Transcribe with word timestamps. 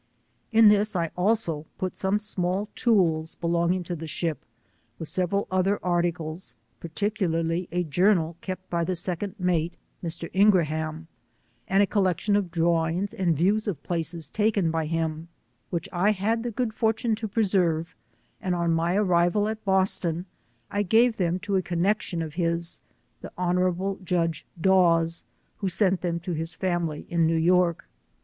In 0.51 0.69
this 0.69 0.95
I 0.95 1.11
also 1.15 1.67
put 1.77 1.95
some 1.95 2.17
^mall 2.17 2.69
tools 2.73 3.35
be 3.35 3.47
longing 3.47 3.83
to 3.83 3.95
the 3.95 4.07
bhip, 4.07 4.37
with 4.97 5.07
several 5.07 5.45
other 5.51 5.77
articles, 5.85 6.55
41 6.79 6.79
particularly 6.79 7.67
a 7.71 7.83
journal 7.83 8.35
kept 8.41 8.67
by 8.71 8.83
the 8.83 8.95
second 8.95 9.35
mate, 9.37 9.75
Mr. 10.03 10.27
lugiaham, 10.33 11.05
and 11.67 11.83
a 11.83 11.85
collection 11.85 12.35
of 12.35 12.49
drawings 12.49 13.13
and 13.13 13.37
views 13.37 13.67
of 13.67 13.83
places 13.83 14.27
taken 14.27 14.71
by 14.71 14.87
him, 14.87 15.27
which 15.69 15.87
1 15.93 16.13
had 16.13 16.41
the 16.41 16.49
good 16.49 16.73
for 16.73 16.93
tune 16.93 17.13
to 17.13 17.27
preserve, 17.27 17.93
and 18.41 18.55
on 18.55 18.73
my 18.73 18.95
arrival 18.95 19.47
at 19.47 19.63
Boston, 19.63 20.25
I 20.71 20.81
gave 20.81 21.17
them 21.17 21.37
to 21.41 21.57
a 21.57 21.61
connection 21.61 22.23
of 22.23 22.33
his, 22.33 22.81
the 23.21 23.31
honourable 23.37 23.99
Judge 24.03 24.47
Dawes, 24.59 25.25
who 25.57 25.69
sent 25.69 26.01
them 26.01 26.19
to 26.21 26.31
his 26.31 26.55
family 26.55 27.05
fn 27.11 27.19
New 27.27 27.37
York. 27.37 27.87